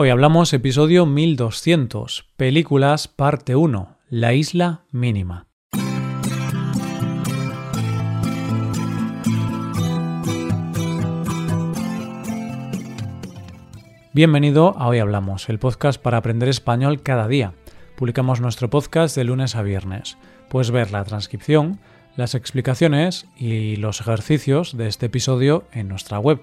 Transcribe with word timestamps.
Hoy 0.00 0.10
hablamos 0.10 0.52
episodio 0.52 1.06
1200, 1.06 2.30
películas 2.36 3.08
parte 3.08 3.56
1, 3.56 3.96
La 4.10 4.32
isla 4.32 4.84
mínima. 4.92 5.48
Bienvenido 14.12 14.78
a 14.78 14.86
Hoy 14.86 15.00
Hablamos, 15.00 15.48
el 15.48 15.58
podcast 15.58 16.00
para 16.00 16.18
aprender 16.18 16.48
español 16.48 17.02
cada 17.02 17.26
día. 17.26 17.54
Publicamos 17.96 18.40
nuestro 18.40 18.70
podcast 18.70 19.16
de 19.16 19.24
lunes 19.24 19.56
a 19.56 19.62
viernes. 19.62 20.16
Puedes 20.48 20.70
ver 20.70 20.92
la 20.92 21.02
transcripción, 21.02 21.80
las 22.14 22.36
explicaciones 22.36 23.26
y 23.36 23.74
los 23.74 24.00
ejercicios 24.00 24.76
de 24.76 24.86
este 24.86 25.06
episodio 25.06 25.64
en 25.72 25.88
nuestra 25.88 26.20
web 26.20 26.40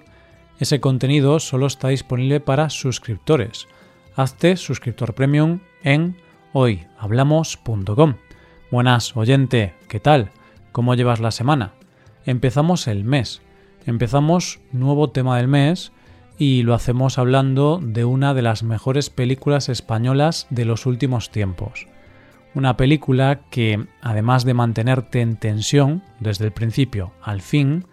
ese 0.58 0.80
contenido 0.80 1.38
solo 1.38 1.66
está 1.66 1.88
disponible 1.88 2.40
para 2.40 2.70
suscriptores. 2.70 3.68
Hazte 4.14 4.56
suscriptor 4.56 5.14
premium 5.14 5.60
en 5.82 6.16
hoyhablamos.com. 6.52 8.14
Buenas, 8.70 9.16
oyente, 9.16 9.74
¿qué 9.88 10.00
tal? 10.00 10.30
¿Cómo 10.72 10.94
llevas 10.94 11.20
la 11.20 11.30
semana? 11.30 11.74
Empezamos 12.24 12.88
el 12.88 13.04
mes. 13.04 13.42
Empezamos 13.84 14.60
nuevo 14.72 15.10
tema 15.10 15.36
del 15.36 15.48
mes 15.48 15.92
y 16.38 16.62
lo 16.62 16.74
hacemos 16.74 17.18
hablando 17.18 17.78
de 17.82 18.04
una 18.04 18.34
de 18.34 18.42
las 18.42 18.62
mejores 18.62 19.10
películas 19.10 19.68
españolas 19.68 20.46
de 20.50 20.64
los 20.64 20.86
últimos 20.86 21.30
tiempos. 21.30 21.86
Una 22.54 22.76
película 22.76 23.42
que, 23.50 23.86
además 24.00 24.44
de 24.44 24.54
mantenerte 24.54 25.20
en 25.20 25.36
tensión 25.36 26.02
desde 26.20 26.46
el 26.46 26.52
principio 26.52 27.12
al 27.22 27.42
fin, 27.42 27.86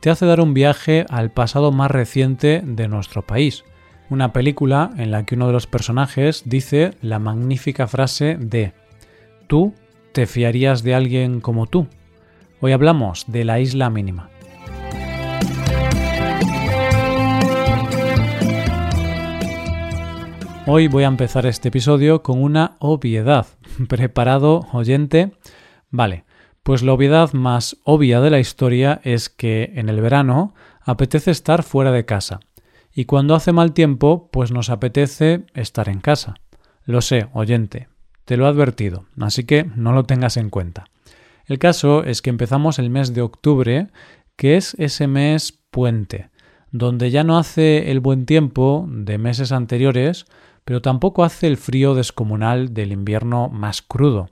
te 0.00 0.10
hace 0.10 0.26
dar 0.26 0.40
un 0.40 0.54
viaje 0.54 1.06
al 1.08 1.30
pasado 1.30 1.72
más 1.72 1.90
reciente 1.90 2.62
de 2.64 2.88
nuestro 2.88 3.22
país. 3.22 3.64
Una 4.08 4.32
película 4.32 4.90
en 4.96 5.10
la 5.10 5.24
que 5.24 5.34
uno 5.34 5.46
de 5.46 5.52
los 5.52 5.66
personajes 5.66 6.42
dice 6.44 6.92
la 7.00 7.18
magnífica 7.18 7.86
frase 7.86 8.36
de 8.38 8.72
¿Tú 9.48 9.74
te 10.12 10.26
fiarías 10.26 10.82
de 10.82 10.94
alguien 10.94 11.40
como 11.40 11.66
tú? 11.66 11.88
Hoy 12.60 12.72
hablamos 12.72 13.24
de 13.26 13.44
la 13.44 13.60
isla 13.60 13.90
mínima. 13.90 14.30
Hoy 20.68 20.88
voy 20.88 21.04
a 21.04 21.08
empezar 21.08 21.46
este 21.46 21.68
episodio 21.68 22.24
con 22.24 22.42
una 22.42 22.76
obviedad. 22.80 23.46
¿Preparado, 23.88 24.66
oyente? 24.72 25.32
Vale, 25.90 26.25
pues 26.66 26.82
la 26.82 26.94
obviedad 26.94 27.32
más 27.32 27.76
obvia 27.84 28.20
de 28.20 28.28
la 28.28 28.40
historia 28.40 29.00
es 29.04 29.28
que 29.28 29.70
en 29.76 29.88
el 29.88 30.00
verano 30.00 30.52
apetece 30.80 31.30
estar 31.30 31.62
fuera 31.62 31.92
de 31.92 32.04
casa 32.04 32.40
y 32.92 33.04
cuando 33.04 33.36
hace 33.36 33.52
mal 33.52 33.72
tiempo 33.72 34.28
pues 34.32 34.50
nos 34.50 34.68
apetece 34.68 35.46
estar 35.54 35.88
en 35.88 36.00
casa. 36.00 36.34
Lo 36.84 37.02
sé, 37.02 37.28
oyente, 37.34 37.86
te 38.24 38.36
lo 38.36 38.46
he 38.46 38.48
advertido, 38.48 39.04
así 39.20 39.44
que 39.44 39.70
no 39.76 39.92
lo 39.92 40.02
tengas 40.06 40.36
en 40.36 40.50
cuenta. 40.50 40.86
El 41.44 41.60
caso 41.60 42.02
es 42.02 42.20
que 42.20 42.30
empezamos 42.30 42.80
el 42.80 42.90
mes 42.90 43.14
de 43.14 43.22
octubre, 43.22 43.86
que 44.34 44.56
es 44.56 44.74
ese 44.74 45.06
mes 45.06 45.56
puente, 45.70 46.30
donde 46.72 47.12
ya 47.12 47.22
no 47.22 47.38
hace 47.38 47.92
el 47.92 48.00
buen 48.00 48.26
tiempo 48.26 48.88
de 48.88 49.18
meses 49.18 49.52
anteriores, 49.52 50.26
pero 50.64 50.82
tampoco 50.82 51.22
hace 51.22 51.46
el 51.46 51.58
frío 51.58 51.94
descomunal 51.94 52.74
del 52.74 52.90
invierno 52.90 53.50
más 53.50 53.82
crudo 53.82 54.30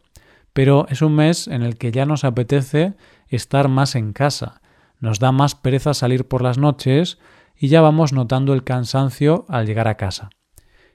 pero 0.54 0.86
es 0.88 1.02
un 1.02 1.14
mes 1.16 1.48
en 1.48 1.62
el 1.62 1.76
que 1.76 1.92
ya 1.92 2.06
nos 2.06 2.24
apetece 2.24 2.94
estar 3.28 3.68
más 3.68 3.96
en 3.96 4.14
casa, 4.14 4.62
nos 5.00 5.18
da 5.18 5.32
más 5.32 5.54
pereza 5.54 5.92
salir 5.92 6.26
por 6.26 6.40
las 6.40 6.56
noches 6.56 7.18
y 7.56 7.68
ya 7.68 7.82
vamos 7.82 8.12
notando 8.12 8.54
el 8.54 8.64
cansancio 8.64 9.44
al 9.48 9.66
llegar 9.66 9.88
a 9.88 9.96
casa. 9.96 10.30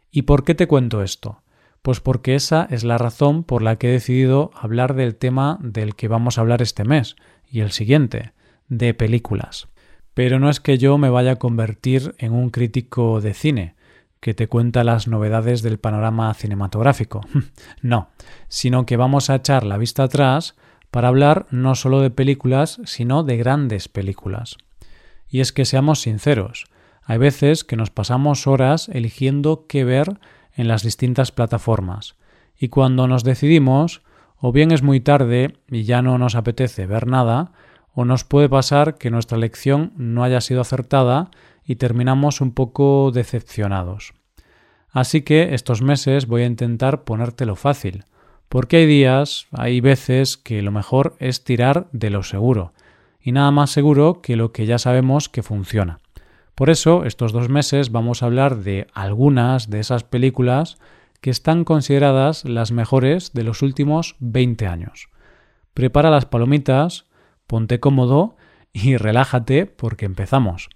¿Y 0.09 0.23
por 0.23 0.43
qué 0.43 0.55
te 0.55 0.67
cuento 0.67 1.03
esto? 1.03 1.43
Pues 1.81 1.99
porque 1.99 2.35
esa 2.35 2.67
es 2.71 2.83
la 2.83 2.97
razón 2.97 3.43
por 3.43 3.61
la 3.61 3.75
que 3.75 3.89
he 3.89 3.91
decidido 3.91 4.51
hablar 4.55 4.95
del 4.95 5.15
tema 5.15 5.59
del 5.61 5.95
que 5.95 6.07
vamos 6.07 6.37
a 6.37 6.41
hablar 6.41 6.61
este 6.61 6.85
mes 6.85 7.15
y 7.49 7.59
el 7.59 7.71
siguiente, 7.71 8.33
de 8.69 8.93
películas. 8.93 9.67
Pero 10.13 10.39
no 10.39 10.49
es 10.49 10.59
que 10.59 10.77
yo 10.77 10.97
me 10.97 11.09
vaya 11.09 11.33
a 11.33 11.35
convertir 11.37 12.15
en 12.17 12.33
un 12.33 12.49
crítico 12.49 13.21
de 13.21 13.33
cine, 13.33 13.75
que 14.19 14.33
te 14.33 14.47
cuenta 14.47 14.83
las 14.83 15.07
novedades 15.07 15.61
del 15.61 15.79
panorama 15.79 16.33
cinematográfico. 16.33 17.21
no, 17.81 18.09
sino 18.47 18.85
que 18.85 18.97
vamos 18.97 19.29
a 19.29 19.35
echar 19.35 19.65
la 19.65 19.77
vista 19.77 20.03
atrás 20.03 20.55
para 20.91 21.07
hablar 21.07 21.45
no 21.51 21.75
solo 21.75 22.01
de 22.01 22.09
películas, 22.09 22.81
sino 22.85 23.23
de 23.23 23.37
grandes 23.37 23.87
películas. 23.87 24.57
Y 25.27 25.41
es 25.41 25.51
que 25.51 25.65
seamos 25.65 26.01
sinceros, 26.01 26.65
hay 27.09 27.17
veces 27.17 27.63
que 27.63 27.75
nos 27.75 27.89
pasamos 27.89 28.45
horas 28.45 28.87
eligiendo 28.89 29.65
qué 29.67 29.83
ver 29.83 30.19
en 30.53 30.67
las 30.67 30.83
distintas 30.83 31.31
plataformas, 31.31 32.15
y 32.55 32.67
cuando 32.69 33.07
nos 33.07 33.23
decidimos, 33.23 34.03
o 34.37 34.51
bien 34.51 34.71
es 34.71 34.83
muy 34.83 34.99
tarde 34.99 35.57
y 35.69 35.85
ya 35.85 36.03
no 36.03 36.19
nos 36.19 36.35
apetece 36.35 36.85
ver 36.85 37.07
nada, 37.07 37.51
o 37.93 38.05
nos 38.05 38.25
puede 38.25 38.47
pasar 38.47 38.99
que 38.99 39.09
nuestra 39.09 39.37
elección 39.37 39.91
no 39.97 40.23
haya 40.23 40.39
sido 40.39 40.61
acertada 40.61 41.31
y 41.69 41.75
terminamos 41.75 42.41
un 42.41 42.51
poco 42.51 43.11
decepcionados. 43.13 44.15
Así 44.89 45.21
que 45.21 45.53
estos 45.53 45.83
meses 45.83 46.25
voy 46.25 46.41
a 46.41 46.47
intentar 46.47 47.03
ponértelo 47.03 47.55
fácil, 47.55 48.05
porque 48.49 48.77
hay 48.77 48.87
días, 48.87 49.45
hay 49.51 49.79
veces 49.79 50.35
que 50.35 50.63
lo 50.63 50.71
mejor 50.71 51.15
es 51.19 51.43
tirar 51.43 51.87
de 51.91 52.09
lo 52.09 52.23
seguro, 52.23 52.73
y 53.21 53.33
nada 53.33 53.51
más 53.51 53.69
seguro 53.69 54.19
que 54.23 54.35
lo 54.35 54.51
que 54.51 54.65
ya 54.65 54.79
sabemos 54.79 55.29
que 55.29 55.43
funciona. 55.43 55.99
Por 56.55 56.71
eso, 56.71 57.05
estos 57.05 57.33
dos 57.33 57.49
meses 57.49 57.91
vamos 57.91 58.23
a 58.23 58.25
hablar 58.25 58.57
de 58.57 58.87
algunas 58.95 59.69
de 59.69 59.79
esas 59.79 60.03
películas 60.03 60.79
que 61.21 61.29
están 61.29 61.65
consideradas 61.65 62.45
las 62.45 62.71
mejores 62.71 63.31
de 63.33 63.43
los 63.43 63.61
últimos 63.61 64.15
20 64.21 64.65
años. 64.65 65.09
Prepara 65.75 66.09
las 66.09 66.25
palomitas, 66.25 67.05
ponte 67.45 67.79
cómodo 67.79 68.37
y 68.73 68.97
relájate 68.97 69.67
porque 69.67 70.05
empezamos. 70.05 70.69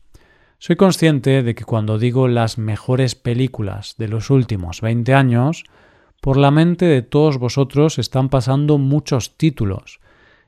Soy 0.66 0.78
consciente 0.78 1.44
de 1.44 1.56
que 1.56 1.66
cuando 1.66 2.00
digo 2.00 2.29
las 2.29 2.57
mejores 2.57 3.16
películas 3.16 3.96
de 3.97 4.07
los 4.07 4.29
últimos 4.29 4.79
20 4.79 5.13
años, 5.13 5.66
por 6.22 6.38
la 6.38 6.51
mente 6.51 6.85
de 6.85 7.01
todos 7.01 7.38
vosotros 7.38 8.00
están 8.00 8.29
pasando 8.29 8.78
muchos 8.78 9.35
títulos. 9.35 10.00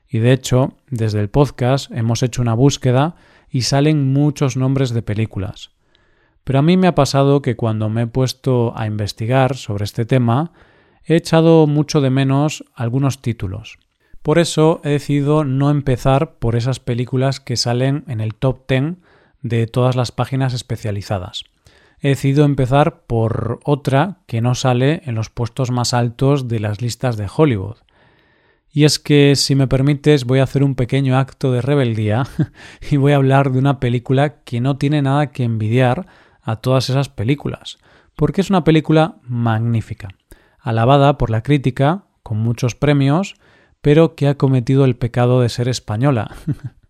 Y 0.08 0.20
de 0.20 0.32
hecho, 0.32 0.72
desde 0.88 1.20
el 1.20 1.28
podcast 1.28 1.90
hemos 1.90 2.22
hecho 2.22 2.40
una 2.40 2.54
búsqueda 2.54 3.16
y 3.50 3.60
salen 3.60 4.10
muchos 4.14 4.56
nombres 4.56 4.94
de 4.94 5.02
películas. 5.02 5.72
Pero 6.44 6.60
a 6.60 6.62
mí 6.62 6.78
me 6.78 6.86
ha 6.86 6.94
pasado 6.94 7.42
que 7.42 7.54
cuando 7.54 7.90
me 7.90 8.04
he 8.04 8.06
puesto 8.06 8.72
a 8.74 8.86
investigar 8.86 9.54
sobre 9.54 9.84
este 9.84 10.06
tema, 10.06 10.52
he 11.04 11.16
echado 11.16 11.66
mucho 11.66 12.00
de 12.00 12.08
menos 12.08 12.64
algunos 12.74 13.20
títulos. 13.20 13.78
Por 14.22 14.38
eso 14.38 14.80
he 14.82 14.88
decidido 14.88 15.44
no 15.44 15.68
empezar 15.70 16.38
por 16.38 16.56
esas 16.56 16.80
películas 16.80 17.38
que 17.38 17.58
salen 17.58 18.04
en 18.08 18.22
el 18.22 18.34
top 18.34 18.66
10 18.66 18.96
de 19.48 19.66
todas 19.66 19.96
las 19.96 20.12
páginas 20.12 20.54
especializadas. 20.54 21.44
He 22.00 22.08
decidido 22.08 22.44
empezar 22.44 23.04
por 23.06 23.60
otra 23.64 24.18
que 24.26 24.40
no 24.40 24.54
sale 24.54 25.02
en 25.06 25.14
los 25.14 25.30
puestos 25.30 25.70
más 25.70 25.94
altos 25.94 26.48
de 26.48 26.60
las 26.60 26.80
listas 26.80 27.16
de 27.16 27.28
Hollywood. 27.34 27.76
Y 28.70 28.84
es 28.84 28.98
que, 28.98 29.36
si 29.36 29.54
me 29.54 29.68
permites, 29.68 30.24
voy 30.24 30.40
a 30.40 30.42
hacer 30.42 30.62
un 30.62 30.74
pequeño 30.74 31.16
acto 31.16 31.50
de 31.52 31.62
rebeldía 31.62 32.24
y 32.90 32.98
voy 32.98 33.12
a 33.12 33.16
hablar 33.16 33.50
de 33.50 33.58
una 33.58 33.80
película 33.80 34.42
que 34.42 34.60
no 34.60 34.76
tiene 34.76 35.00
nada 35.00 35.28
que 35.28 35.44
envidiar 35.44 36.06
a 36.42 36.56
todas 36.56 36.90
esas 36.90 37.08
películas, 37.08 37.78
porque 38.14 38.42
es 38.42 38.50
una 38.50 38.64
película 38.64 39.16
magnífica, 39.22 40.08
alabada 40.60 41.16
por 41.16 41.30
la 41.30 41.42
crítica, 41.42 42.04
con 42.22 42.38
muchos 42.38 42.74
premios, 42.74 43.36
pero 43.80 44.14
que 44.14 44.28
ha 44.28 44.36
cometido 44.36 44.84
el 44.84 44.96
pecado 44.96 45.40
de 45.40 45.48
ser 45.48 45.68
española. 45.68 46.34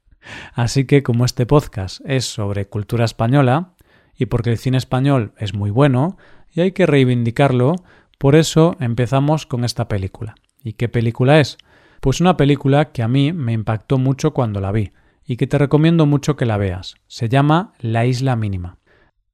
Así 0.54 0.84
que 0.84 1.02
como 1.02 1.24
este 1.24 1.46
podcast 1.46 2.00
es 2.04 2.24
sobre 2.24 2.66
cultura 2.66 3.04
española, 3.04 3.74
y 4.18 4.26
porque 4.26 4.50
el 4.50 4.58
cine 4.58 4.78
español 4.78 5.32
es 5.38 5.54
muy 5.54 5.70
bueno, 5.70 6.16
y 6.52 6.60
hay 6.60 6.72
que 6.72 6.86
reivindicarlo, 6.86 7.74
por 8.18 8.34
eso 8.34 8.76
empezamos 8.80 9.46
con 9.46 9.64
esta 9.64 9.88
película. 9.88 10.34
¿Y 10.62 10.72
qué 10.72 10.88
película 10.88 11.40
es? 11.40 11.58
Pues 12.00 12.20
una 12.20 12.36
película 12.36 12.92
que 12.92 13.02
a 13.02 13.08
mí 13.08 13.32
me 13.32 13.52
impactó 13.52 13.98
mucho 13.98 14.32
cuando 14.32 14.60
la 14.60 14.72
vi, 14.72 14.92
y 15.26 15.36
que 15.36 15.46
te 15.46 15.58
recomiendo 15.58 16.06
mucho 16.06 16.36
que 16.36 16.46
la 16.46 16.56
veas. 16.56 16.94
Se 17.08 17.28
llama 17.28 17.72
La 17.80 18.06
Isla 18.06 18.36
Mínima. 18.36 18.78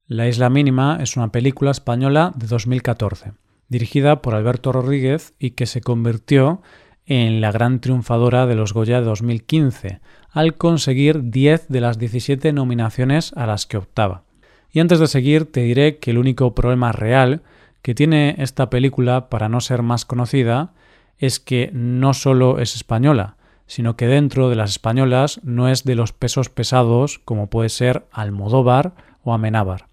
La 0.07 0.27
Isla 0.27 0.49
Mínima 0.49 0.97
es 0.99 1.15
una 1.15 1.31
película 1.31 1.71
española 1.71 2.33
de 2.35 2.47
2014, 2.47 3.33
dirigida 3.69 4.21
por 4.21 4.35
Alberto 4.35 4.71
Rodríguez 4.71 5.33
y 5.39 5.51
que 5.51 5.65
se 5.65 5.81
convirtió 5.81 6.61
en 7.05 7.41
la 7.41 7.51
gran 7.51 7.79
triunfadora 7.79 8.45
de 8.45 8.55
los 8.55 8.73
Goya 8.73 8.99
de 8.99 9.05
2015, 9.05 9.99
al 10.31 10.55
conseguir 10.55 11.29
10 11.29 11.67
de 11.67 11.81
las 11.81 11.99
17 11.99 12.53
nominaciones 12.53 13.33
a 13.33 13.45
las 13.45 13.65
que 13.65 13.77
optaba. 13.77 14.23
Y 14.71 14.79
antes 14.79 14.99
de 14.99 15.07
seguir, 15.07 15.51
te 15.51 15.61
diré 15.61 15.97
que 15.97 16.11
el 16.11 16.17
único 16.17 16.55
problema 16.55 16.91
real 16.91 17.41
que 17.81 17.93
tiene 17.93 18.35
esta 18.39 18.69
película 18.69 19.29
para 19.29 19.49
no 19.49 19.61
ser 19.61 19.83
más 19.83 20.05
conocida 20.05 20.73
es 21.19 21.39
que 21.39 21.69
no 21.73 22.13
solo 22.13 22.59
es 22.59 22.75
española, 22.75 23.35
sino 23.67 23.95
que 23.95 24.07
dentro 24.07 24.49
de 24.49 24.55
las 24.55 24.71
españolas 24.71 25.39
no 25.43 25.69
es 25.69 25.83
de 25.83 25.95
los 25.95 26.11
pesos 26.11 26.49
pesados 26.49 27.19
como 27.19 27.47
puede 27.47 27.69
ser 27.69 28.05
Almodóvar 28.11 28.93
o 29.23 29.33
Amenábar. 29.33 29.87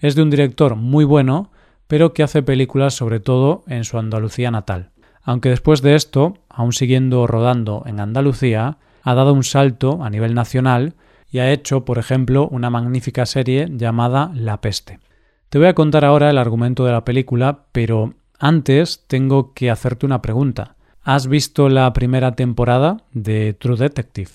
Es 0.00 0.14
de 0.14 0.22
un 0.22 0.30
director 0.30 0.76
muy 0.76 1.04
bueno, 1.04 1.50
pero 1.86 2.12
que 2.12 2.22
hace 2.22 2.42
películas 2.42 2.94
sobre 2.94 3.20
todo 3.20 3.64
en 3.68 3.84
su 3.84 3.98
Andalucía 3.98 4.50
natal. 4.50 4.90
Aunque 5.26 5.48
después 5.48 5.82
de 5.82 5.96
esto, 5.96 6.38
aún 6.48 6.72
siguiendo 6.72 7.26
rodando 7.26 7.82
en 7.84 7.98
Andalucía, 7.98 8.78
ha 9.02 9.14
dado 9.14 9.34
un 9.34 9.42
salto 9.42 10.04
a 10.04 10.08
nivel 10.08 10.34
nacional 10.34 10.94
y 11.32 11.40
ha 11.40 11.50
hecho, 11.50 11.84
por 11.84 11.98
ejemplo, 11.98 12.46
una 12.48 12.70
magnífica 12.70 13.26
serie 13.26 13.66
llamada 13.68 14.30
La 14.34 14.60
peste. 14.60 15.00
Te 15.48 15.58
voy 15.58 15.66
a 15.66 15.74
contar 15.74 16.04
ahora 16.04 16.30
el 16.30 16.38
argumento 16.38 16.84
de 16.84 16.92
la 16.92 17.04
película, 17.04 17.64
pero 17.72 18.14
antes 18.38 19.04
tengo 19.08 19.52
que 19.52 19.68
hacerte 19.68 20.06
una 20.06 20.22
pregunta. 20.22 20.76
¿Has 21.02 21.26
visto 21.26 21.68
la 21.68 21.92
primera 21.92 22.36
temporada 22.36 22.98
de 23.12 23.52
True 23.52 23.78
Detective? 23.78 24.30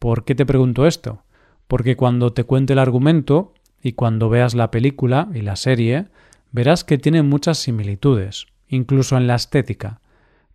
¿Por 0.00 0.24
qué 0.24 0.34
te 0.34 0.46
pregunto 0.46 0.86
esto? 0.86 1.22
Porque 1.68 1.96
cuando 1.96 2.32
te 2.32 2.42
cuente 2.42 2.72
el 2.72 2.80
argumento 2.80 3.54
y 3.80 3.92
cuando 3.92 4.28
veas 4.28 4.54
la 4.54 4.72
película 4.72 5.28
y 5.32 5.42
la 5.42 5.54
serie, 5.54 6.06
verás 6.50 6.82
que 6.82 6.98
tienen 6.98 7.28
muchas 7.28 7.58
similitudes, 7.58 8.46
incluso 8.66 9.16
en 9.16 9.28
la 9.28 9.36
estética. 9.36 10.00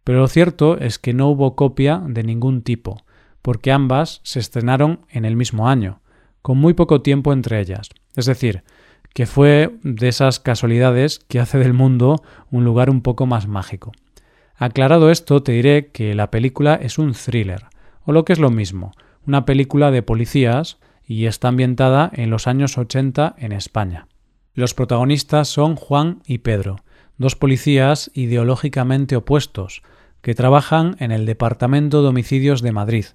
Pero 0.10 0.22
lo 0.22 0.28
cierto 0.28 0.80
es 0.80 0.98
que 0.98 1.14
no 1.14 1.28
hubo 1.28 1.56
copia 1.56 2.02
de 2.04 2.24
ningún 2.24 2.64
tipo, 2.64 3.04
porque 3.44 3.72
ambas 3.72 4.22
se 4.24 4.40
estrenaron 4.40 5.02
en 5.08 5.24
el 5.24 5.36
mismo 5.36 5.70
año, 5.70 6.02
con 6.42 6.58
muy 6.58 6.74
poco 6.74 7.04
tiempo 7.04 7.32
entre 7.32 7.60
ellas. 7.60 7.90
Es 8.16 8.26
decir, 8.26 8.64
que 9.14 9.28
fue 9.28 9.78
de 9.84 10.08
esas 10.08 10.40
casualidades 10.40 11.20
que 11.28 11.40
hace 11.40 11.60
del 11.60 11.74
mundo 11.74 12.24
un 12.50 12.66
lugar 12.66 12.90
un 12.90 13.02
poco 13.02 13.28
más 13.28 13.48
mágico. 13.48 13.92
Aclarado 14.56 15.12
esto, 15.12 15.44
te 15.44 15.52
diré 15.52 15.92
que 15.92 16.16
la 16.16 16.32
película 16.32 16.74
es 16.74 16.98
un 16.98 17.14
thriller, 17.14 17.68
o 18.04 18.12
lo 18.12 18.26
que 18.26 18.34
es 18.34 18.40
lo 18.40 18.50
mismo, 18.50 18.94
una 19.28 19.46
película 19.46 19.92
de 19.92 20.02
policías 20.02 20.80
y 21.06 21.28
está 21.28 21.50
ambientada 21.50 22.10
en 22.16 22.32
los 22.32 22.48
años 22.48 22.80
80 22.80 23.36
en 23.38 23.52
España. 23.52 24.08
Los 24.56 24.74
protagonistas 24.74 25.50
son 25.50 25.76
Juan 25.76 26.24
y 26.26 26.40
Pedro, 26.40 26.78
dos 27.20 27.36
policías 27.36 28.10
ideológicamente 28.16 29.16
opuestos, 29.16 29.84
que 30.22 30.36
trabajan 30.36 30.96
en 31.00 31.12
el 31.12 31.26
Departamento 31.26 32.02
de 32.02 32.10
Homicidios 32.10 32.62
de 32.62 32.72
Madrid, 32.72 33.06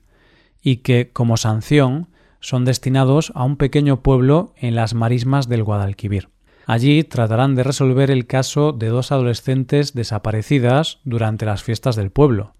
y 0.62 0.76
que, 0.76 1.10
como 1.12 1.36
sanción, 1.36 2.08
son 2.40 2.64
destinados 2.64 3.32
a 3.34 3.44
un 3.44 3.56
pequeño 3.56 4.02
pueblo 4.02 4.54
en 4.56 4.74
las 4.74 4.94
marismas 4.94 5.48
del 5.48 5.62
Guadalquivir. 5.64 6.28
Allí 6.66 7.04
tratarán 7.04 7.54
de 7.54 7.62
resolver 7.62 8.10
el 8.10 8.26
caso 8.26 8.72
de 8.72 8.88
dos 8.88 9.12
adolescentes 9.12 9.92
desaparecidas 9.94 11.00
durante 11.04 11.44
las 11.44 11.62
fiestas 11.62 11.96
del 11.96 12.10
pueblo. 12.10 12.54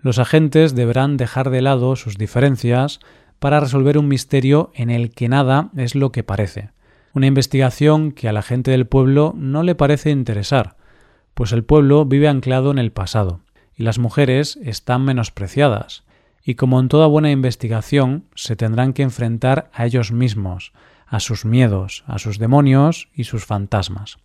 Los 0.00 0.18
agentes 0.18 0.74
deberán 0.74 1.16
dejar 1.16 1.50
de 1.50 1.62
lado 1.62 1.96
sus 1.96 2.16
diferencias 2.16 3.00
para 3.38 3.60
resolver 3.60 3.98
un 3.98 4.08
misterio 4.08 4.70
en 4.74 4.90
el 4.90 5.10
que 5.10 5.28
nada 5.28 5.70
es 5.76 5.94
lo 5.94 6.12
que 6.12 6.22
parece. 6.22 6.70
Una 7.12 7.26
investigación 7.26 8.12
que 8.12 8.28
a 8.28 8.32
la 8.32 8.42
gente 8.42 8.70
del 8.70 8.86
pueblo 8.86 9.34
no 9.36 9.62
le 9.62 9.74
parece 9.74 10.10
interesar, 10.10 10.76
pues 11.34 11.52
el 11.52 11.64
pueblo 11.64 12.04
vive 12.04 12.28
anclado 12.28 12.70
en 12.70 12.78
el 12.78 12.92
pasado, 12.92 13.40
y 13.76 13.82
las 13.82 13.98
mujeres 13.98 14.58
están 14.62 15.04
menospreciadas, 15.04 16.04
y 16.44 16.56
como 16.56 16.78
en 16.78 16.88
toda 16.88 17.06
buena 17.06 17.30
investigación, 17.30 18.24
se 18.34 18.56
tendrán 18.56 18.92
que 18.92 19.02
enfrentar 19.02 19.70
a 19.72 19.86
ellos 19.86 20.12
mismos, 20.12 20.72
a 21.06 21.20
sus 21.20 21.44
miedos, 21.44 22.04
a 22.06 22.18
sus 22.18 22.38
demonios 22.38 23.08
y 23.14 23.24
sus 23.24 23.46
fantasmas. 23.46 24.18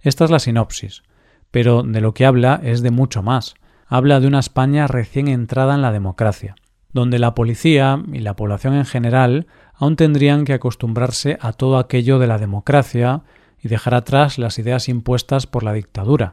Esta 0.00 0.24
es 0.24 0.30
la 0.30 0.38
sinopsis, 0.38 1.02
pero 1.50 1.82
de 1.82 2.00
lo 2.00 2.12
que 2.12 2.26
habla 2.26 2.60
es 2.62 2.82
de 2.82 2.90
mucho 2.90 3.22
más. 3.22 3.54
Habla 3.86 4.20
de 4.20 4.26
una 4.26 4.40
España 4.40 4.86
recién 4.86 5.28
entrada 5.28 5.74
en 5.74 5.82
la 5.82 5.92
democracia, 5.92 6.56
donde 6.92 7.18
la 7.18 7.34
policía 7.34 8.02
y 8.12 8.18
la 8.18 8.36
población 8.36 8.74
en 8.74 8.84
general 8.84 9.46
aún 9.74 9.96
tendrían 9.96 10.44
que 10.44 10.52
acostumbrarse 10.52 11.38
a 11.40 11.52
todo 11.52 11.78
aquello 11.78 12.18
de 12.18 12.26
la 12.26 12.38
democracia 12.38 13.22
y 13.62 13.68
dejar 13.68 13.94
atrás 13.94 14.38
las 14.38 14.58
ideas 14.58 14.88
impuestas 14.88 15.46
por 15.46 15.62
la 15.62 15.72
dictadura. 15.72 16.32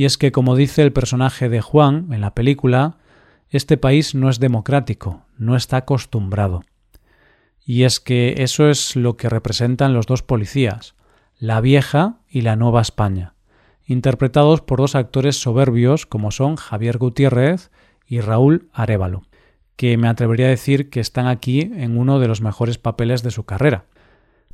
Y 0.00 0.06
es 0.06 0.16
que, 0.16 0.32
como 0.32 0.56
dice 0.56 0.80
el 0.80 0.94
personaje 0.94 1.50
de 1.50 1.60
Juan 1.60 2.06
en 2.10 2.22
la 2.22 2.34
película, 2.34 2.96
este 3.50 3.76
país 3.76 4.14
no 4.14 4.30
es 4.30 4.40
democrático, 4.40 5.26
no 5.36 5.56
está 5.56 5.76
acostumbrado. 5.76 6.62
Y 7.66 7.82
es 7.82 8.00
que 8.00 8.36
eso 8.38 8.70
es 8.70 8.96
lo 8.96 9.18
que 9.18 9.28
representan 9.28 9.92
los 9.92 10.06
dos 10.06 10.22
policías, 10.22 10.94
la 11.38 11.60
vieja 11.60 12.20
y 12.30 12.40
la 12.40 12.56
nueva 12.56 12.80
España, 12.80 13.34
interpretados 13.84 14.62
por 14.62 14.78
dos 14.78 14.94
actores 14.94 15.36
soberbios 15.36 16.06
como 16.06 16.30
son 16.30 16.56
Javier 16.56 16.96
Gutiérrez 16.96 17.70
y 18.06 18.22
Raúl 18.22 18.70
Arévalo, 18.72 19.24
que 19.76 19.98
me 19.98 20.08
atrevería 20.08 20.46
a 20.46 20.48
decir 20.48 20.88
que 20.88 21.00
están 21.00 21.26
aquí 21.26 21.70
en 21.74 21.98
uno 21.98 22.20
de 22.20 22.28
los 22.28 22.40
mejores 22.40 22.78
papeles 22.78 23.22
de 23.22 23.32
su 23.32 23.44
carrera. 23.44 23.84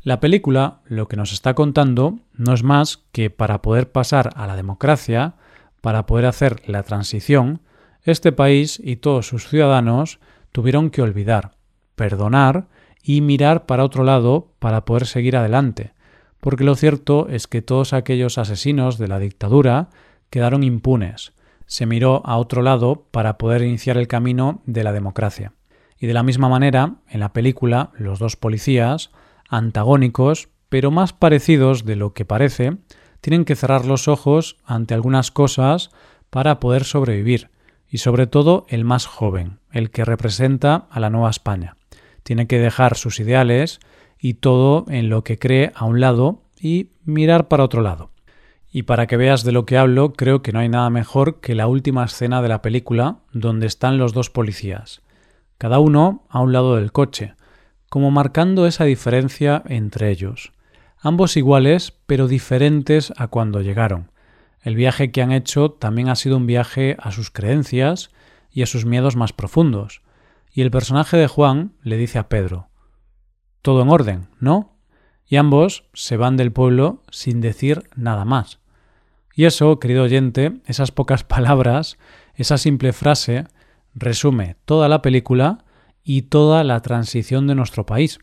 La 0.07 0.21
película 0.21 0.83
lo 0.85 1.09
que 1.09 1.17
nos 1.17 1.33
está 1.33 1.55
contando 1.55 2.21
no 2.33 2.55
es 2.55 2.63
más 2.63 3.03
que 3.11 3.29
para 3.29 3.61
poder 3.61 3.91
pasar 3.91 4.31
a 4.37 4.47
la 4.47 4.55
democracia, 4.55 5.35
para 5.81 6.07
poder 6.07 6.27
hacer 6.27 6.63
la 6.69 6.85
transición, 6.85 7.61
este 8.05 8.31
país 8.31 8.81
y 8.81 8.99
todos 8.99 9.27
sus 9.27 9.49
ciudadanos 9.49 10.21
tuvieron 10.53 10.91
que 10.91 11.03
olvidar, 11.03 11.57
perdonar 11.97 12.69
y 13.03 13.21
mirar 13.21 13.67
para 13.67 13.83
otro 13.83 14.05
lado 14.05 14.53
para 14.61 14.85
poder 14.85 15.07
seguir 15.09 15.37
adelante, 15.37 15.93
porque 16.39 16.63
lo 16.63 16.77
cierto 16.77 17.27
es 17.29 17.49
que 17.49 17.61
todos 17.61 17.93
aquellos 17.93 18.39
asesinos 18.39 18.99
de 18.99 19.09
la 19.09 19.19
dictadura 19.19 19.89
quedaron 20.31 20.63
impunes. 20.63 21.33
Se 21.67 21.85
miró 21.85 22.23
a 22.25 22.37
otro 22.37 22.63
lado 22.63 23.09
para 23.11 23.39
poder 23.39 23.63
iniciar 23.63 23.97
el 23.97 24.07
camino 24.07 24.63
de 24.67 24.85
la 24.85 24.93
democracia. 24.93 25.53
Y 25.99 26.07
de 26.07 26.15
la 26.15 26.23
misma 26.23 26.49
manera, 26.49 26.95
en 27.09 27.19
la 27.19 27.33
película, 27.33 27.91
los 27.99 28.21
dos 28.21 28.37
policías, 28.37 29.11
antagónicos, 29.49 30.49
pero 30.69 30.91
más 30.91 31.13
parecidos 31.13 31.85
de 31.85 31.97
lo 31.97 32.13
que 32.13 32.25
parece, 32.25 32.77
tienen 33.21 33.45
que 33.45 33.57
cerrar 33.57 33.85
los 33.85 34.09
ojos 34.09 34.57
ante 34.65 34.95
algunas 34.95 35.31
cosas 35.31 35.91
para 36.31 36.61
poder 36.61 36.85
sobrevivir, 36.85 37.51
y 37.89 37.99
sobre 37.99 38.27
todo 38.27 38.67
el 38.69 38.85
más 38.85 39.07
joven, 39.07 39.59
el 39.73 39.91
que 39.91 40.05
representa 40.05 40.87
a 40.91 41.01
la 41.01 41.11
Nueva 41.11 41.31
España. 41.31 41.77
Tiene 42.23 42.47
que 42.47 42.59
dejar 42.59 42.97
sus 42.97 43.21
ideales 43.21 43.81
y 44.19 44.35
todo 44.35 44.85
en 44.89 45.09
lo 45.09 45.23
que 45.25 45.39
cree 45.39 45.73
a 45.75 45.85
un 45.85 46.01
lado 46.01 46.43
y 46.61 46.91
mirar 47.05 47.49
para 47.49 47.65
otro 47.65 47.83
lado. 47.83 48.11
Y 48.71 48.83
para 48.83 49.07
que 49.07 49.17
veas 49.17 49.45
de 49.45 49.53
lo 49.53 49.65
que 49.65 49.79
hablo, 49.79 50.13
creo 50.13 50.43
que 50.43 50.53
no 50.53 50.59
hay 50.59 50.69
nada 50.69 50.91
mejor 50.91 51.41
que 51.41 51.55
la 51.55 51.67
última 51.67 52.05
escena 52.05 52.43
de 52.43 52.49
la 52.49 52.63
película, 52.63 53.19
donde 53.33 53.67
están 53.67 53.99
los 53.99 54.13
dos 54.13 54.29
policías, 54.29 55.03
cada 55.57 55.79
uno 55.79 56.25
a 56.29 56.41
un 56.41 56.53
lado 56.53 56.77
del 56.77 56.93
coche, 56.93 57.35
como 57.89 58.11
marcando 58.11 58.67
esa 58.67 58.85
diferencia 58.85 59.63
entre 59.67 60.11
ellos, 60.11 60.53
ambos 60.99 61.37
iguales 61.37 61.93
pero 62.07 62.29
diferentes 62.29 63.13
a 63.17 63.29
cuando 63.29 63.61
llegaron, 63.63 64.11
el 64.67 64.75
viaje 64.75 65.13
que 65.13 65.23
han 65.23 65.31
hecho 65.31 65.71
también 65.71 66.09
ha 66.09 66.17
sido 66.17 66.37
un 66.37 66.47
viaje 66.49 66.97
a 66.99 67.13
sus 67.13 67.31
creencias 67.31 68.11
y 68.51 68.63
a 68.63 68.67
sus 68.67 68.85
miedos 68.85 69.15
más 69.15 69.33
profundos. 69.33 70.03
Y 70.53 70.63
el 70.63 70.73
personaje 70.73 71.17
de 71.17 71.29
Juan 71.29 71.75
le 71.83 71.97
dice 71.97 72.19
a 72.19 72.29
Pedro 72.29 72.69
Todo 73.63 73.83
en 73.83 73.91
orden, 73.91 74.29
¿no? 74.41 74.77
Y 75.25 75.37
ambos 75.37 75.85
se 75.93 76.17
van 76.17 76.37
del 76.37 76.51
pueblo 76.51 77.05
sin 77.13 77.41
decir 77.41 77.89
nada 77.95 78.25
más. 78.25 78.59
Y 79.37 79.45
eso, 79.45 79.79
querido 79.79 80.03
oyente, 80.03 80.61
esas 80.67 80.91
pocas 80.91 81.23
palabras, 81.25 81.97
esa 82.35 82.59
simple 82.59 82.93
frase, 82.93 83.45
resume 83.95 84.57
toda 84.65 84.89
la 84.89 85.01
película 85.01 85.65
y 86.09 86.23
toda 86.23 86.63
la 86.63 86.81
transición 86.83 87.49
de 87.49 87.57
nuestro 87.57 87.85
país. 87.85 88.21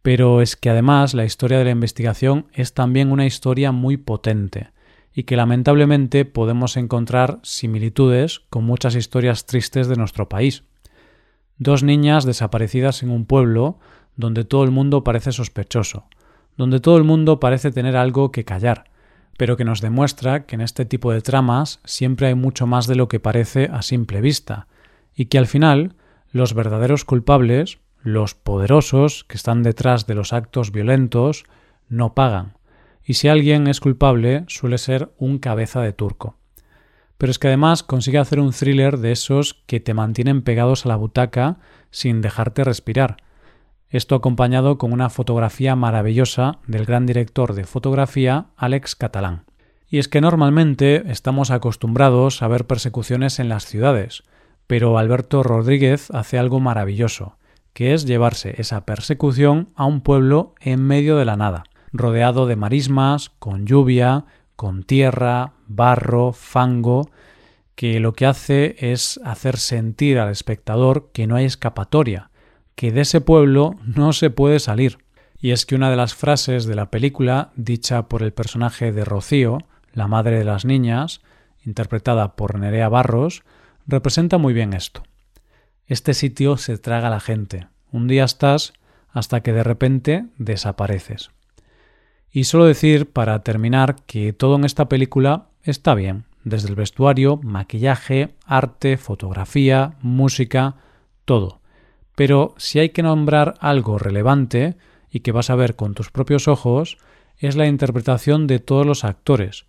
Pero 0.00 0.40
es 0.40 0.56
que 0.56 0.70
además 0.70 1.12
la 1.12 1.26
historia 1.26 1.58
de 1.58 1.64
la 1.64 1.70
investigación 1.70 2.46
es 2.54 2.72
también 2.72 3.12
una 3.12 3.26
historia 3.26 3.70
muy 3.70 3.98
potente 3.98 4.70
y 5.14 5.24
que 5.24 5.36
lamentablemente 5.36 6.24
podemos 6.24 6.78
encontrar 6.78 7.38
similitudes 7.42 8.40
con 8.48 8.64
muchas 8.64 8.94
historias 8.94 9.44
tristes 9.44 9.88
de 9.88 9.96
nuestro 9.96 10.30
país. 10.30 10.64
Dos 11.58 11.82
niñas 11.82 12.24
desaparecidas 12.24 13.02
en 13.02 13.10
un 13.10 13.26
pueblo 13.26 13.78
donde 14.16 14.44
todo 14.44 14.64
el 14.64 14.70
mundo 14.70 15.04
parece 15.04 15.32
sospechoso, 15.32 16.06
donde 16.56 16.80
todo 16.80 16.96
el 16.96 17.04
mundo 17.04 17.40
parece 17.40 17.70
tener 17.70 17.94
algo 17.94 18.32
que 18.32 18.46
callar, 18.46 18.84
pero 19.36 19.58
que 19.58 19.66
nos 19.66 19.82
demuestra 19.82 20.46
que 20.46 20.54
en 20.54 20.62
este 20.62 20.86
tipo 20.86 21.12
de 21.12 21.20
tramas 21.20 21.80
siempre 21.84 22.28
hay 22.28 22.34
mucho 22.34 22.66
más 22.66 22.86
de 22.86 22.94
lo 22.94 23.08
que 23.08 23.20
parece 23.20 23.68
a 23.70 23.82
simple 23.82 24.22
vista, 24.22 24.66
y 25.14 25.26
que 25.26 25.36
al 25.36 25.46
final 25.46 25.94
los 26.32 26.54
verdaderos 26.54 27.04
culpables, 27.04 27.78
los 28.02 28.34
poderosos 28.34 29.24
que 29.24 29.36
están 29.36 29.62
detrás 29.62 30.06
de 30.06 30.14
los 30.14 30.32
actos 30.32 30.72
violentos, 30.72 31.44
no 31.88 32.14
pagan, 32.14 32.54
y 33.04 33.14
si 33.14 33.28
alguien 33.28 33.66
es 33.68 33.80
culpable 33.80 34.44
suele 34.48 34.78
ser 34.78 35.12
un 35.18 35.38
cabeza 35.38 35.80
de 35.80 35.92
turco. 35.92 36.36
Pero 37.18 37.30
es 37.30 37.38
que 37.38 37.48
además 37.48 37.82
consigue 37.82 38.18
hacer 38.18 38.40
un 38.40 38.52
thriller 38.52 38.98
de 38.98 39.12
esos 39.12 39.62
que 39.66 39.78
te 39.78 39.94
mantienen 39.94 40.42
pegados 40.42 40.84
a 40.84 40.88
la 40.88 40.96
butaca 40.96 41.58
sin 41.90 42.20
dejarte 42.20 42.64
respirar. 42.64 43.18
Esto 43.90 44.14
acompañado 44.14 44.78
con 44.78 44.92
una 44.92 45.10
fotografía 45.10 45.76
maravillosa 45.76 46.58
del 46.66 46.86
gran 46.86 47.06
director 47.06 47.54
de 47.54 47.64
fotografía 47.64 48.46
Alex 48.56 48.96
Catalán. 48.96 49.44
Y 49.86 49.98
es 49.98 50.08
que 50.08 50.22
normalmente 50.22 51.04
estamos 51.12 51.50
acostumbrados 51.50 52.42
a 52.42 52.48
ver 52.48 52.66
persecuciones 52.66 53.38
en 53.38 53.50
las 53.50 53.66
ciudades, 53.66 54.22
pero 54.66 54.98
Alberto 54.98 55.42
Rodríguez 55.42 56.10
hace 56.10 56.38
algo 56.38 56.60
maravilloso, 56.60 57.36
que 57.72 57.94
es 57.94 58.04
llevarse 58.06 58.54
esa 58.58 58.84
persecución 58.84 59.70
a 59.74 59.86
un 59.86 60.00
pueblo 60.00 60.54
en 60.60 60.82
medio 60.82 61.16
de 61.16 61.24
la 61.24 61.36
nada 61.36 61.64
rodeado 61.92 62.46
de 62.46 62.56
marismas, 62.56 63.30
con 63.38 63.66
lluvia, 63.66 64.24
con 64.56 64.82
tierra, 64.82 65.52
barro, 65.66 66.32
fango, 66.32 67.10
que 67.74 68.00
lo 68.00 68.12
que 68.14 68.26
hace 68.26 68.76
es 68.78 69.20
hacer 69.24 69.58
sentir 69.58 70.18
al 70.18 70.30
espectador 70.30 71.10
que 71.12 71.26
no 71.26 71.36
hay 71.36 71.44
escapatoria, 71.44 72.30
que 72.74 72.92
de 72.92 73.02
ese 73.02 73.20
pueblo 73.20 73.76
no 73.84 74.12
se 74.12 74.30
puede 74.30 74.58
salir. 74.58 74.98
Y 75.38 75.50
es 75.50 75.66
que 75.66 75.74
una 75.74 75.90
de 75.90 75.96
las 75.96 76.14
frases 76.14 76.66
de 76.66 76.76
la 76.76 76.90
película, 76.90 77.50
dicha 77.56 78.08
por 78.08 78.22
el 78.22 78.32
personaje 78.32 78.92
de 78.92 79.04
Rocío, 79.04 79.58
la 79.92 80.06
madre 80.06 80.38
de 80.38 80.44
las 80.44 80.64
niñas, 80.64 81.20
interpretada 81.64 82.36
por 82.36 82.58
Nerea 82.58 82.88
Barros, 82.88 83.42
representa 83.86 84.38
muy 84.38 84.52
bien 84.52 84.72
esto. 84.72 85.02
Este 85.86 86.14
sitio 86.14 86.56
se 86.56 86.78
traga 86.78 87.08
a 87.08 87.10
la 87.10 87.20
gente. 87.20 87.66
Un 87.90 88.08
día 88.08 88.24
estás 88.24 88.72
hasta 89.10 89.42
que 89.42 89.52
de 89.52 89.62
repente 89.62 90.26
desapareces. 90.38 91.30
Y 92.30 92.44
solo 92.44 92.64
decir, 92.64 93.10
para 93.10 93.42
terminar, 93.42 93.96
que 94.06 94.32
todo 94.32 94.56
en 94.56 94.64
esta 94.64 94.88
película 94.88 95.48
está 95.62 95.94
bien, 95.94 96.24
desde 96.44 96.68
el 96.68 96.76
vestuario, 96.76 97.38
maquillaje, 97.42 98.34
arte, 98.46 98.96
fotografía, 98.96 99.96
música, 100.00 100.76
todo. 101.24 101.60
Pero 102.14 102.54
si 102.56 102.78
hay 102.78 102.90
que 102.90 103.02
nombrar 103.02 103.54
algo 103.60 103.98
relevante 103.98 104.76
y 105.10 105.20
que 105.20 105.32
vas 105.32 105.50
a 105.50 105.56
ver 105.56 105.76
con 105.76 105.94
tus 105.94 106.10
propios 106.10 106.48
ojos, 106.48 106.96
es 107.38 107.56
la 107.56 107.66
interpretación 107.66 108.46
de 108.46 108.60
todos 108.60 108.86
los 108.86 109.04
actores, 109.04 109.66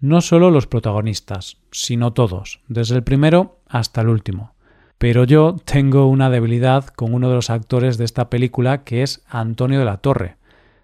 no 0.00 0.20
solo 0.20 0.50
los 0.50 0.66
protagonistas, 0.66 1.58
sino 1.70 2.12
todos, 2.12 2.60
desde 2.68 2.96
el 2.96 3.02
primero 3.02 3.55
hasta 3.68 4.00
el 4.00 4.08
último. 4.08 4.56
Pero 4.98 5.24
yo 5.24 5.56
tengo 5.64 6.06
una 6.06 6.30
debilidad 6.30 6.86
con 6.86 7.12
uno 7.12 7.28
de 7.28 7.34
los 7.34 7.50
actores 7.50 7.98
de 7.98 8.04
esta 8.04 8.30
película 8.30 8.84
que 8.84 9.02
es 9.02 9.22
Antonio 9.28 9.78
de 9.78 9.84
la 9.84 9.98
Torre, 9.98 10.36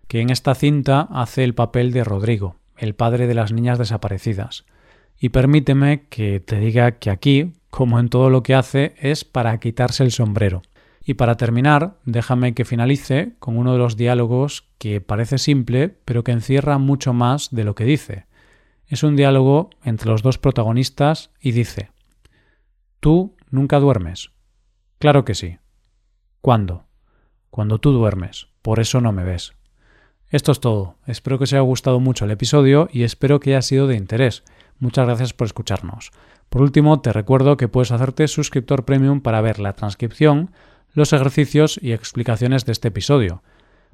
que 0.06 0.20
en 0.20 0.30
esta 0.30 0.54
cinta 0.54 1.08
hace 1.10 1.44
el 1.44 1.54
papel 1.54 1.92
de 1.92 2.04
Rodrigo, 2.04 2.56
el 2.76 2.94
padre 2.94 3.26
de 3.26 3.34
las 3.34 3.52
niñas 3.52 3.78
desaparecidas. 3.78 4.64
Y 5.18 5.30
permíteme 5.30 6.04
que 6.10 6.40
te 6.40 6.58
diga 6.58 6.92
que 6.92 7.08
aquí, 7.08 7.52
como 7.70 7.98
en 7.98 8.10
todo 8.10 8.28
lo 8.28 8.42
que 8.42 8.54
hace, 8.54 8.94
es 8.98 9.24
para 9.24 9.58
quitarse 9.58 10.04
el 10.04 10.10
sombrero. 10.10 10.62
Y 11.04 11.14
para 11.14 11.36
terminar, 11.36 11.96
déjame 12.04 12.52
que 12.54 12.64
finalice 12.64 13.32
con 13.38 13.56
uno 13.56 13.72
de 13.72 13.78
los 13.78 13.96
diálogos 13.96 14.64
que 14.78 15.00
parece 15.00 15.38
simple, 15.38 15.88
pero 15.88 16.22
que 16.22 16.32
encierra 16.32 16.78
mucho 16.78 17.12
más 17.12 17.48
de 17.50 17.64
lo 17.64 17.74
que 17.74 17.84
dice. 17.84 18.26
Es 18.86 19.02
un 19.02 19.16
diálogo 19.16 19.70
entre 19.84 20.10
los 20.10 20.22
dos 20.22 20.38
protagonistas 20.38 21.30
y 21.40 21.52
dice 21.52 21.92
Tú 23.02 23.35
nunca 23.50 23.80
duermes. 23.80 24.30
Claro 25.00 25.25
que 25.25 25.35
sí. 25.35 25.59
¿Cuándo? 26.40 26.85
Cuando 27.50 27.78
tú 27.78 27.90
duermes. 27.90 28.47
Por 28.62 28.78
eso 28.78 29.00
no 29.00 29.11
me 29.11 29.25
ves. 29.25 29.54
Esto 30.28 30.52
es 30.52 30.61
todo. 30.61 30.99
Espero 31.04 31.37
que 31.37 31.42
os 31.42 31.52
haya 31.52 31.62
gustado 31.62 31.99
mucho 31.99 32.26
el 32.26 32.30
episodio 32.30 32.88
y 32.92 33.02
espero 33.02 33.40
que 33.40 33.50
haya 33.50 33.62
sido 33.62 33.88
de 33.88 33.97
interés. 33.97 34.44
Muchas 34.78 35.04
gracias 35.04 35.32
por 35.32 35.47
escucharnos. 35.47 36.12
Por 36.49 36.62
último, 36.62 37.00
te 37.00 37.12
recuerdo 37.12 37.56
que 37.56 37.66
puedes 37.66 37.90
hacerte 37.90 38.28
suscriptor 38.28 38.85
premium 38.85 39.21
para 39.21 39.40
ver 39.40 39.59
la 39.59 39.73
transcripción, 39.73 40.52
los 40.92 41.12
ejercicios 41.12 41.80
y 41.82 41.90
explicaciones 41.90 42.66
de 42.66 42.71
este 42.71 42.87
episodio. 42.87 43.42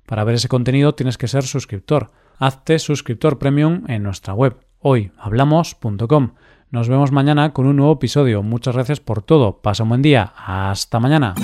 Para 0.04 0.22
ver 0.24 0.34
ese 0.34 0.48
contenido 0.48 0.94
tienes 0.94 1.16
que 1.16 1.28
ser 1.28 1.44
suscriptor. 1.44 2.10
Hazte 2.36 2.78
suscriptor 2.78 3.38
premium 3.38 3.84
en 3.88 4.02
nuestra 4.02 4.34
web 4.34 4.58
hoyhablamos.com. 4.80 6.34
Nos 6.70 6.88
vemos 6.88 7.12
mañana 7.12 7.52
con 7.52 7.66
un 7.66 7.76
nuevo 7.76 7.94
episodio. 7.94 8.42
Muchas 8.42 8.74
gracias 8.74 9.00
por 9.00 9.22
todo. 9.22 9.62
Pasa 9.62 9.84
un 9.84 9.88
buen 9.88 10.02
día. 10.02 10.32
Hasta 10.36 11.00
mañana. 11.00 11.34